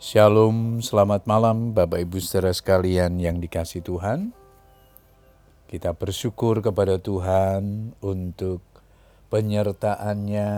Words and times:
Shalom, 0.00 0.80
selamat 0.80 1.28
malam 1.28 1.76
Bapak 1.76 2.00
Ibu 2.00 2.24
saudara 2.24 2.56
sekalian 2.56 3.20
yang 3.20 3.36
dikasih 3.36 3.84
Tuhan. 3.84 4.32
Kita 5.68 5.92
bersyukur 5.92 6.64
kepada 6.64 6.96
Tuhan 6.96 7.92
untuk 8.00 8.64
penyertaannya, 9.28 10.48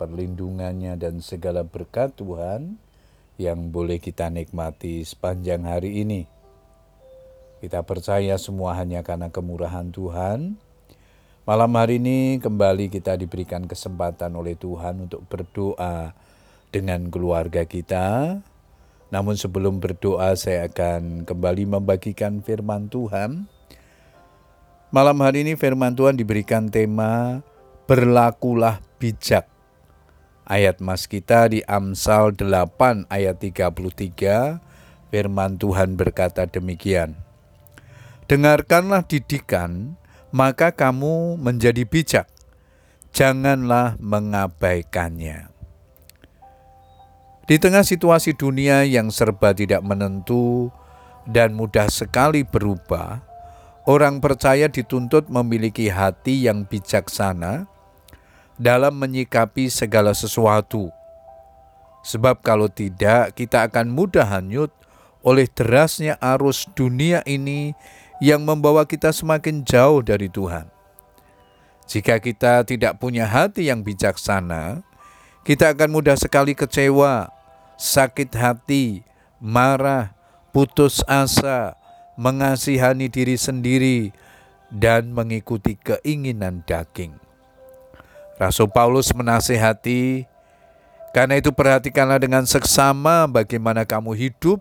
perlindungannya, 0.00 0.96
dan 0.96 1.20
segala 1.20 1.60
berkat 1.60 2.16
Tuhan 2.16 2.80
yang 3.36 3.68
boleh 3.68 4.00
kita 4.00 4.32
nikmati 4.32 5.04
sepanjang 5.04 5.68
hari 5.68 6.00
ini. 6.00 6.24
Kita 7.60 7.84
percaya 7.84 8.40
semua 8.40 8.80
hanya 8.80 9.04
karena 9.04 9.28
kemurahan 9.28 9.92
Tuhan. 9.92 10.56
Malam 11.44 11.72
hari 11.76 12.00
ini 12.00 12.40
kembali 12.40 12.88
kita 12.88 13.20
diberikan 13.20 13.68
kesempatan 13.68 14.32
oleh 14.40 14.56
Tuhan 14.56 15.04
untuk 15.04 15.20
berdoa 15.28 16.16
dengan 16.72 17.12
keluarga 17.12 17.68
kita, 17.68 18.40
namun 19.10 19.38
sebelum 19.38 19.78
berdoa 19.78 20.34
saya 20.34 20.66
akan 20.66 21.22
kembali 21.22 21.66
membagikan 21.78 22.42
firman 22.42 22.90
Tuhan. 22.90 23.46
Malam 24.90 25.18
hari 25.22 25.46
ini 25.46 25.54
firman 25.54 25.94
Tuhan 25.94 26.18
diberikan 26.18 26.66
tema 26.70 27.42
Berlakulah 27.86 28.82
bijak. 28.98 29.46
Ayat 30.46 30.82
mas 30.82 31.06
kita 31.06 31.50
di 31.50 31.62
Amsal 31.66 32.34
8 32.34 33.06
ayat 33.10 33.38
33 33.38 34.58
firman 35.10 35.58
Tuhan 35.58 35.94
berkata 35.94 36.46
demikian. 36.50 37.18
Dengarkanlah 38.26 39.06
didikan, 39.06 39.94
maka 40.34 40.74
kamu 40.74 41.38
menjadi 41.38 41.86
bijak. 41.86 42.26
Janganlah 43.14 43.94
mengabaikannya. 44.02 45.55
Di 47.46 47.62
tengah 47.62 47.86
situasi 47.86 48.34
dunia 48.34 48.82
yang 48.82 49.06
serba 49.14 49.54
tidak 49.54 49.78
menentu 49.86 50.74
dan 51.30 51.54
mudah 51.54 51.86
sekali 51.86 52.42
berubah, 52.42 53.22
orang 53.86 54.18
percaya 54.18 54.66
dituntut 54.66 55.30
memiliki 55.30 55.86
hati 55.86 56.50
yang 56.50 56.66
bijaksana 56.66 57.70
dalam 58.58 58.98
menyikapi 58.98 59.70
segala 59.70 60.10
sesuatu. 60.10 60.90
Sebab 62.02 62.42
kalau 62.42 62.66
tidak, 62.66 63.38
kita 63.38 63.62
akan 63.70 63.94
mudah 63.94 64.26
hanyut 64.26 64.74
oleh 65.22 65.46
derasnya 65.46 66.18
arus 66.18 66.66
dunia 66.74 67.22
ini 67.30 67.78
yang 68.18 68.42
membawa 68.42 68.90
kita 68.90 69.14
semakin 69.14 69.62
jauh 69.62 70.02
dari 70.02 70.26
Tuhan. 70.26 70.66
Jika 71.86 72.18
kita 72.18 72.66
tidak 72.66 72.98
punya 72.98 73.30
hati 73.30 73.70
yang 73.70 73.86
bijaksana, 73.86 74.82
kita 75.46 75.78
akan 75.78 75.94
mudah 75.94 76.18
sekali 76.18 76.58
kecewa, 76.58 77.35
sakit 77.76 78.32
hati, 78.36 79.04
marah, 79.38 80.16
putus 80.50 81.04
asa, 81.04 81.76
mengasihani 82.16 83.12
diri 83.12 83.36
sendiri, 83.36 84.10
dan 84.72 85.12
mengikuti 85.12 85.78
keinginan 85.78 86.64
daging. 86.66 87.14
Rasul 88.36 88.68
Paulus 88.68 89.12
menasihati, 89.16 90.28
karena 91.16 91.40
itu 91.40 91.52
perhatikanlah 91.52 92.20
dengan 92.20 92.44
seksama 92.44 93.24
bagaimana 93.24 93.88
kamu 93.88 94.12
hidup, 94.12 94.60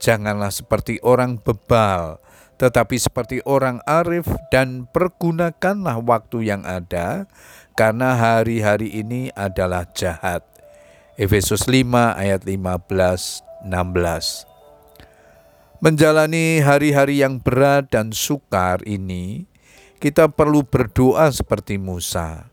janganlah 0.00 0.48
seperti 0.48 0.96
orang 1.04 1.36
bebal, 1.36 2.16
tetapi 2.56 2.96
seperti 2.96 3.44
orang 3.44 3.84
arif 3.84 4.24
dan 4.48 4.88
pergunakanlah 4.88 6.00
waktu 6.00 6.48
yang 6.48 6.64
ada, 6.64 7.28
karena 7.76 8.16
hari-hari 8.16 8.88
ini 9.00 9.28
adalah 9.36 9.84
jahat. 9.92 10.51
Efesus 11.20 11.68
5 11.68 11.92
ayat 12.16 12.40
15 12.40 13.44
16. 13.68 14.48
Menjalani 15.84 16.64
hari-hari 16.64 17.20
yang 17.20 17.36
berat 17.36 17.92
dan 17.92 18.16
sukar 18.16 18.80
ini, 18.88 19.44
kita 20.00 20.32
perlu 20.32 20.64
berdoa 20.64 21.28
seperti 21.28 21.76
Musa. 21.76 22.48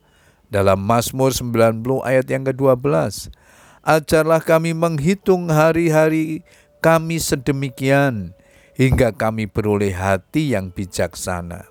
Dalam 0.51 0.81
Mazmur 0.83 1.31
90 1.31 2.03
ayat 2.03 2.27
yang 2.27 2.43
ke-12, 2.51 3.31
ajarlah 3.79 4.43
kami 4.43 4.75
menghitung 4.75 5.47
hari-hari 5.47 6.43
kami 6.83 7.15
sedemikian 7.21 8.35
hingga 8.75 9.15
kami 9.15 9.47
beroleh 9.47 9.95
hati 9.95 10.51
yang 10.51 10.67
bijaksana. 10.67 11.63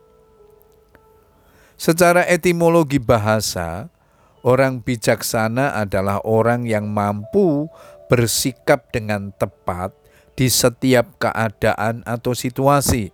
Secara 1.77 2.25
etimologi 2.25 2.97
bahasa, 2.97 3.93
Orang 4.49 4.81
bijaksana 4.81 5.77
adalah 5.77 6.25
orang 6.25 6.65
yang 6.65 6.89
mampu 6.89 7.69
bersikap 8.09 8.89
dengan 8.89 9.29
tepat 9.37 9.93
di 10.41 10.49
setiap 10.49 11.21
keadaan 11.21 12.01
atau 12.09 12.33
situasi, 12.33 13.13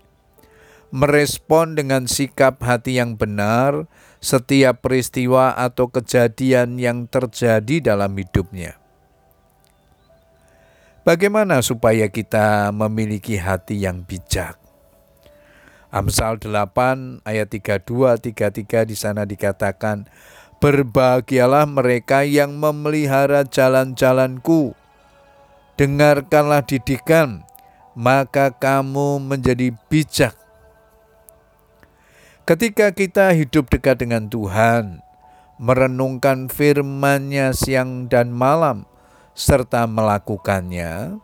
merespon 0.95 1.75
dengan 1.75 2.07
sikap 2.07 2.63
hati 2.63 3.03
yang 3.03 3.19
benar 3.19 3.91
setiap 4.23 4.79
peristiwa 4.87 5.59
atau 5.59 5.91
kejadian 5.91 6.79
yang 6.79 7.11
terjadi 7.11 7.83
dalam 7.83 8.15
hidupnya. 8.15 8.79
Bagaimana 11.03 11.67
supaya 11.67 12.07
kita 12.07 12.71
memiliki 12.71 13.43
hati 13.43 13.83
yang 13.83 14.07
bijak? 14.07 14.55
Amsal 15.91 16.39
8 16.39 17.27
ayat 17.27 17.51
32 17.51 18.35
33 18.35 18.87
di 18.87 18.97
sana 18.99 19.27
dikatakan 19.27 20.07
Berbahagialah 20.65 21.69
mereka 21.69 22.25
yang 22.25 22.57
memelihara 22.57 23.45
jalan-jalanku. 23.45 24.73
Dengarkanlah 25.77 26.65
didikan, 26.65 27.45
maka 27.93 28.49
kamu 28.49 29.21
menjadi 29.21 29.77
bijak. 29.93 30.33
Ketika 32.49 32.97
kita 32.97 33.37
hidup 33.37 33.69
dekat 33.69 34.09
dengan 34.09 34.33
Tuhan, 34.33 35.05
merenungkan 35.61 36.49
firman-Nya 36.49 37.53
siang 37.53 38.09
dan 38.09 38.33
malam, 38.33 38.89
serta 39.37 39.85
melakukannya, 39.85 41.21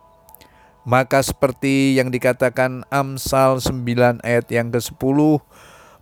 maka 0.85 1.25
seperti 1.25 1.97
yang 1.97 2.13
dikatakan 2.13 2.85
Amsal 2.93 3.57
9 3.57 4.21
ayat 4.21 4.45
yang 4.53 4.69
ke-10, 4.69 5.17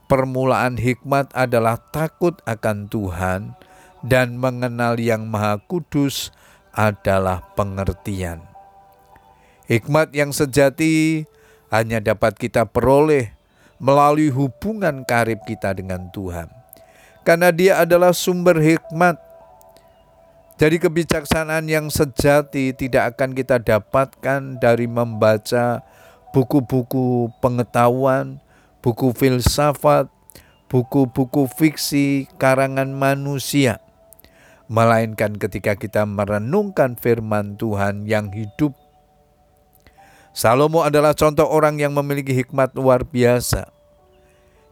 Permulaan 0.09 0.81
hikmat 0.81 1.29
adalah 1.37 1.77
takut 1.93 2.41
akan 2.49 2.89
Tuhan 2.89 3.53
dan 4.01 4.41
mengenal 4.41 4.97
Yang 4.97 5.21
Maha 5.29 5.61
Kudus 5.61 6.33
adalah 6.73 7.45
pengertian. 7.53 8.41
Hikmat 9.69 10.09
yang 10.17 10.33
sejati 10.33 11.29
hanya 11.69 12.01
dapat 12.01 12.41
kita 12.41 12.65
peroleh 12.65 13.37
melalui 13.77 14.33
hubungan 14.33 15.05
karib 15.05 15.45
kita 15.45 15.77
dengan 15.77 16.09
Tuhan. 16.09 16.49
Karena 17.21 17.53
dia 17.53 17.77
adalah 17.77 18.09
sumber 18.09 18.57
hikmat. 18.57 19.21
Jadi 20.57 20.81
kebijaksanaan 20.81 21.69
yang 21.69 21.85
sejati 21.93 22.73
tidak 22.73 23.13
akan 23.13 23.37
kita 23.37 23.61
dapatkan 23.61 24.57
dari 24.57 24.89
membaca 24.89 25.85
buku-buku 26.33 27.29
pengetahuan, 27.37 28.41
buku 28.79 29.11
filsafat, 29.11 30.07
buku-buku 30.71 31.49
fiksi 31.51 32.29
karangan 32.39 32.91
manusia, 32.95 33.83
melainkan 34.71 35.35
ketika 35.35 35.75
kita 35.75 36.05
merenungkan 36.05 36.95
firman 36.95 37.59
Tuhan 37.59 38.07
yang 38.07 38.31
hidup. 38.31 38.77
Salomo 40.31 40.85
adalah 40.85 41.17
contoh 41.17 41.49
orang 41.49 41.81
yang 41.81 41.91
memiliki 41.91 42.31
hikmat 42.31 42.77
luar 42.77 43.03
biasa. 43.03 43.73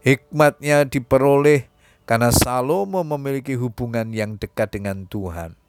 Hikmatnya 0.06 0.88
diperoleh 0.88 1.68
karena 2.08 2.32
Salomo 2.32 3.04
memiliki 3.04 3.60
hubungan 3.60 4.16
yang 4.16 4.40
dekat 4.40 4.72
dengan 4.72 5.04
Tuhan. 5.10 5.60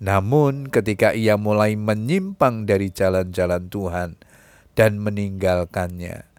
Namun, 0.00 0.68
ketika 0.68 1.12
ia 1.12 1.36
mulai 1.36 1.76
menyimpang 1.76 2.64
dari 2.64 2.88
jalan-jalan 2.88 3.68
Tuhan 3.68 4.10
dan 4.72 4.96
meninggalkannya, 4.96 6.29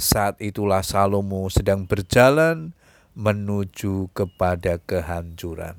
saat 0.00 0.40
itulah 0.40 0.80
Salomo 0.80 1.46
sedang 1.52 1.84
berjalan 1.84 2.72
menuju 3.14 4.08
kepada 4.16 4.80
kehancuran. 4.80 5.76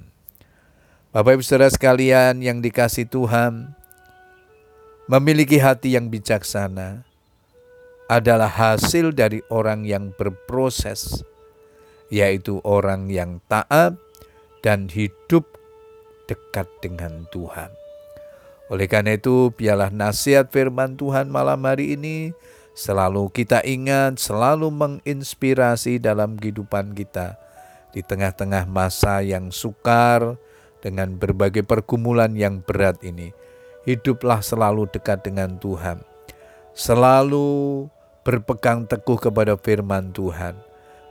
Bapak 1.12 1.36
Ibu 1.36 1.44
Saudara 1.44 1.68
sekalian 1.68 2.40
yang 2.40 2.64
dikasih 2.64 3.10
Tuhan, 3.10 3.76
memiliki 5.12 5.60
hati 5.60 6.00
yang 6.00 6.08
bijaksana 6.08 7.04
adalah 8.08 8.48
hasil 8.48 9.12
dari 9.12 9.44
orang 9.52 9.84
yang 9.84 10.16
berproses, 10.16 11.28
yaitu 12.08 12.64
orang 12.64 13.12
yang 13.12 13.44
taat 13.52 14.00
dan 14.64 14.88
hidup 14.88 15.44
dekat 16.32 16.70
dengan 16.80 17.28
Tuhan. 17.34 17.72
Oleh 18.72 18.88
karena 18.88 19.20
itu, 19.20 19.52
biarlah 19.52 19.92
nasihat 19.92 20.48
firman 20.48 20.96
Tuhan 20.96 21.28
malam 21.28 21.60
hari 21.68 22.00
ini 22.00 22.32
selalu 22.74 23.30
kita 23.32 23.62
ingat, 23.64 24.18
selalu 24.18 24.72
menginspirasi 24.72 26.00
dalam 26.00 26.40
kehidupan 26.40 26.96
kita 26.96 27.36
di 27.92 28.00
tengah-tengah 28.02 28.68
masa 28.72 29.20
yang 29.20 29.52
sukar 29.52 30.40
dengan 30.80 31.16
berbagai 31.20 31.62
pergumulan 31.68 32.34
yang 32.34 32.64
berat 32.64 33.00
ini. 33.04 33.36
hiduplah 33.82 34.46
selalu 34.46 34.86
dekat 34.94 35.26
dengan 35.26 35.58
Tuhan. 35.58 36.06
Selalu 36.78 37.90
berpegang 38.22 38.86
teguh 38.86 39.18
kepada 39.18 39.58
firman 39.58 40.14
Tuhan. 40.14 40.54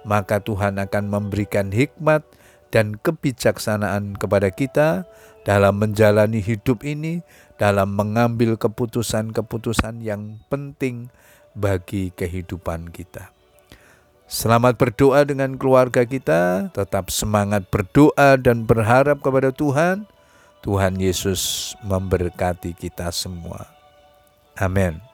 Maka 0.07 0.39
Tuhan 0.39 0.79
akan 0.79 1.05
memberikan 1.11 1.75
hikmat 1.75 2.23
dan 2.71 2.95
kebijaksanaan 2.95 4.17
kepada 4.17 4.49
kita 4.55 5.03
dalam 5.43 5.83
menjalani 5.83 6.39
hidup 6.39 6.87
ini, 6.87 7.27
dalam 7.59 7.93
mengambil 7.93 8.55
keputusan-keputusan 8.55 10.01
yang 10.01 10.39
penting 10.47 11.11
bagi 11.57 12.15
kehidupan 12.15 12.95
kita. 12.95 13.35
Selamat 14.31 14.79
berdoa 14.79 15.27
dengan 15.27 15.59
keluarga 15.59 16.07
kita, 16.07 16.71
tetap 16.71 17.11
semangat 17.11 17.67
berdoa 17.67 18.39
dan 18.39 18.63
berharap 18.63 19.19
kepada 19.19 19.51
Tuhan. 19.51 20.07
Tuhan 20.63 21.03
Yesus 21.03 21.75
memberkati 21.83 22.77
kita 22.79 23.11
semua. 23.11 23.67
Amin. 24.55 25.10